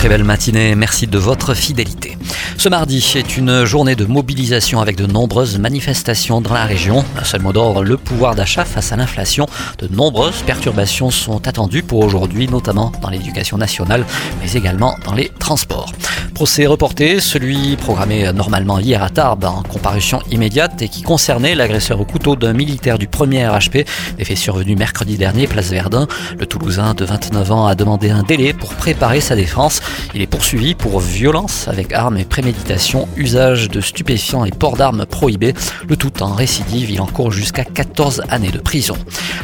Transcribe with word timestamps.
Très 0.00 0.08
belle 0.08 0.24
matinée, 0.24 0.74
merci 0.76 1.06
de 1.06 1.18
votre 1.18 1.52
fidélité. 1.52 2.16
Ce 2.56 2.70
mardi 2.70 3.04
est 3.16 3.36
une 3.36 3.66
journée 3.66 3.96
de 3.96 4.06
mobilisation 4.06 4.80
avec 4.80 4.96
de 4.96 5.04
nombreuses 5.04 5.58
manifestations 5.58 6.40
dans 6.40 6.54
la 6.54 6.64
région. 6.64 7.04
Un 7.18 7.24
seul 7.24 7.42
mot 7.42 7.52
d'ordre, 7.52 7.84
le 7.84 7.98
pouvoir 7.98 8.34
d'achat 8.34 8.64
face 8.64 8.92
à 8.92 8.96
l'inflation. 8.96 9.46
De 9.78 9.94
nombreuses 9.94 10.42
perturbations 10.42 11.10
sont 11.10 11.46
attendues 11.46 11.82
pour 11.82 12.02
aujourd'hui, 12.02 12.48
notamment 12.48 12.92
dans 13.02 13.10
l'éducation 13.10 13.58
nationale, 13.58 14.06
mais 14.40 14.50
également 14.52 14.96
dans 15.04 15.12
les 15.12 15.30
transports. 15.38 15.92
Procès 16.32 16.64
reporté, 16.64 17.20
celui 17.20 17.76
programmé 17.76 18.32
normalement 18.32 18.78
hier 18.78 19.02
à 19.02 19.10
Tarbes 19.10 19.44
en 19.44 19.62
comparution 19.62 20.22
immédiate 20.30 20.80
et 20.80 20.88
qui 20.88 21.02
concernait 21.02 21.54
l'agresseur 21.54 22.00
au 22.00 22.06
couteau 22.06 22.36
d'un 22.36 22.54
militaire 22.54 22.98
du 22.98 23.08
1er 23.08 23.46
RHP, 23.50 23.86
des 24.16 24.24
faits 24.24 24.38
survenus 24.38 24.78
mercredi 24.78 25.18
dernier, 25.18 25.46
place 25.46 25.68
Verdun. 25.68 26.06
Le 26.38 26.46
Toulousain 26.46 26.94
de 26.94 27.04
29 27.04 27.52
ans 27.52 27.66
a 27.66 27.74
demandé 27.74 28.08
un 28.08 28.22
délai 28.22 28.54
pour 28.54 28.74
préparer 28.74 29.20
sa 29.20 29.36
défense. 29.36 29.82
Il 30.14 30.22
est 30.22 30.26
poursuivi 30.26 30.74
pour 30.74 31.00
violence 31.00 31.68
avec 31.68 31.92
armes 31.92 32.16
et 32.16 32.24
préméditation, 32.24 33.08
usage 33.16 33.68
de 33.68 33.80
stupéfiants 33.80 34.44
et 34.44 34.50
port 34.50 34.76
d'armes 34.76 35.06
prohibés. 35.06 35.54
Le 35.88 35.96
tout 35.96 36.22
en 36.22 36.34
récidive, 36.34 36.90
il 36.90 37.00
encourt 37.00 37.30
jusqu'à 37.30 37.64
14 37.64 38.22
années 38.28 38.50
de 38.50 38.58
prison. 38.58 38.96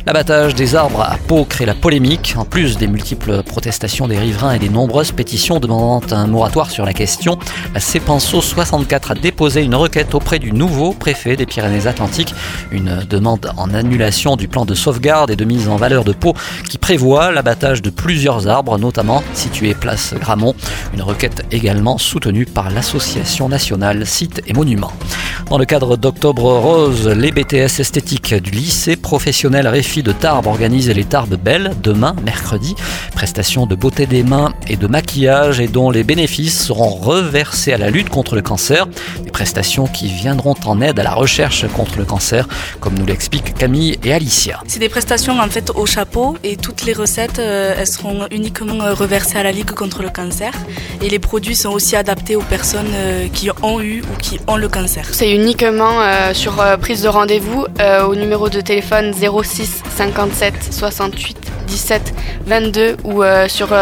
L'abattage 0.06 0.54
des 0.54 0.74
arbres 0.74 1.02
à 1.02 1.16
Pau 1.26 1.44
crée 1.44 1.66
la 1.66 1.74
polémique, 1.74 2.34
en 2.36 2.44
plus 2.44 2.76
des 2.78 2.86
multiples 2.86 3.42
protestations 3.42 4.08
des 4.08 4.18
riverains 4.18 4.54
et 4.54 4.58
des 4.58 4.68
nombreuses 4.68 5.12
pétitions 5.12 5.58
demandant 5.58 6.00
un 6.10 6.26
moratoire 6.26 6.70
sur 6.70 6.84
la 6.84 6.92
question. 6.92 7.38
La 7.74 7.80
CEPANSO 7.80 8.40
64 8.40 9.10
a 9.12 9.14
déposé 9.14 9.62
une 9.62 9.74
requête 9.74 10.14
auprès 10.14 10.38
du 10.38 10.52
nouveau 10.52 10.92
préfet 10.92 11.36
des 11.36 11.46
Pyrénées-Atlantiques, 11.46 12.34
une 12.70 13.04
demande 13.08 13.50
en 13.56 13.72
annulation 13.74 14.36
du 14.36 14.48
plan 14.48 14.64
de 14.64 14.74
sauvegarde 14.74 15.30
et 15.30 15.36
de 15.36 15.44
mise 15.44 15.68
en 15.68 15.76
valeur 15.76 16.04
de 16.04 16.12
Pau 16.12 16.34
qui 16.68 16.78
prévoit 16.78 17.32
l'abattage 17.32 17.82
de 17.82 17.90
plusieurs 17.90 18.48
arbres, 18.48 18.78
notamment 18.78 19.22
situés 19.34 19.74
place 19.74 20.14
Une 20.94 21.02
requête 21.02 21.44
également 21.50 21.98
soutenue 21.98 22.46
par 22.46 22.70
l'Association 22.70 23.48
nationale 23.48 24.06
Sites 24.06 24.42
et 24.46 24.52
Monuments. 24.52 24.92
Dans 25.48 25.58
le 25.58 25.64
cadre 25.64 25.96
d'Octobre 25.96 26.58
Rose, 26.58 27.06
les 27.06 27.30
BTS 27.30 27.78
esthétiques 27.78 28.34
du 28.34 28.50
lycée 28.50 28.96
professionnel 28.96 29.68
Réfi 29.68 30.02
de 30.02 30.10
Tarbes 30.10 30.48
organisent 30.48 30.90
les 30.90 31.04
Tarbes 31.04 31.36
Belles 31.36 31.70
demain, 31.84 32.16
mercredi. 32.24 32.74
Prestation 33.14 33.64
de 33.66 33.76
beauté 33.76 34.06
des 34.06 34.24
mains 34.24 34.52
et 34.66 34.76
de 34.76 34.88
maquillage 34.88 35.60
et 35.60 35.68
dont 35.68 35.92
les 35.92 36.02
bénéfices 36.02 36.66
seront 36.66 36.88
reversés 36.88 37.72
à 37.72 37.78
la 37.78 37.90
lutte 37.90 38.08
contre 38.08 38.34
le 38.34 38.42
cancer. 38.42 38.88
Des 39.22 39.30
prestations 39.30 39.86
qui 39.86 40.08
viendront 40.08 40.56
en 40.64 40.80
aide 40.80 40.98
à 40.98 41.04
la 41.04 41.14
recherche 41.14 41.64
contre 41.68 41.96
le 41.96 42.04
cancer, 42.04 42.48
comme 42.80 42.94
nous 42.94 43.06
l'expliquent 43.06 43.54
Camille 43.54 43.98
et 44.02 44.12
Alicia. 44.12 44.60
C'est 44.66 44.80
des 44.80 44.88
prestations 44.88 45.38
en 45.38 45.48
fait 45.48 45.70
au 45.76 45.86
chapeau 45.86 46.36
et 46.42 46.56
toutes 46.56 46.84
les 46.84 46.92
recettes 46.92 47.38
euh, 47.38 47.76
elles 47.78 47.86
seront 47.86 48.26
uniquement 48.32 48.82
euh, 48.82 48.94
reversées 48.94 49.38
à 49.38 49.44
la 49.44 49.52
Ligue 49.52 49.70
contre 49.70 50.02
le 50.02 50.10
cancer. 50.10 50.52
Et 51.02 51.08
les 51.08 51.20
produits 51.20 51.54
sont 51.54 51.70
aussi 51.70 51.94
adaptés 51.94 52.34
aux 52.34 52.42
personnes 52.42 52.92
euh, 52.92 53.28
qui 53.32 53.48
ont 53.62 53.80
eu 53.80 54.02
ou 54.02 54.16
qui 54.20 54.40
ont 54.48 54.56
le 54.56 54.68
cancer. 54.68 55.06
C'est 55.12 55.35
uniquement 55.36 56.00
euh, 56.00 56.32
sur 56.32 56.60
euh, 56.60 56.78
prise 56.78 57.02
de 57.02 57.08
rendez-vous 57.08 57.66
euh, 57.78 58.06
au 58.06 58.14
numéro 58.14 58.48
de 58.48 58.62
téléphone 58.62 59.12
06 59.12 59.82
57 59.94 60.54
68 60.70 61.36
17 61.66 62.14
22 62.46 62.96
ou 63.04 63.22
sur 63.48 63.74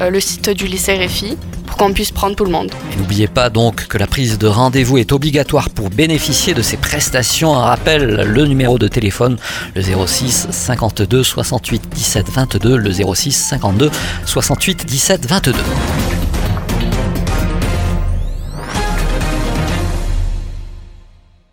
le 0.00 0.20
site 0.20 0.50
du 0.50 0.66
lycée 0.66 0.94
Réfi 0.96 1.36
pour 1.66 1.76
qu'on 1.76 1.92
puisse 1.92 2.10
prendre 2.10 2.34
tout 2.34 2.44
le 2.44 2.50
monde. 2.50 2.70
N'oubliez 2.96 3.28
pas 3.28 3.50
donc 3.50 3.86
que 3.86 3.98
la 3.98 4.06
prise 4.06 4.38
de 4.38 4.46
rendez-vous 4.46 4.98
est 4.98 5.12
obligatoire 5.12 5.70
pour 5.70 5.90
bénéficier 5.90 6.54
de 6.54 6.62
ces 6.62 6.78
prestations. 6.78 7.54
Un 7.54 7.64
rappel, 7.64 8.22
le 8.22 8.46
numéro 8.46 8.78
de 8.78 8.88
téléphone, 8.88 9.36
le 9.76 9.82
06 9.82 10.48
52 10.50 11.22
68 11.22 11.88
17 11.94 12.30
22, 12.30 12.76
le 12.76 12.90
06 12.90 13.32
52 13.32 13.90
68 14.24 14.86
17 14.86 15.26
22. 15.26 15.54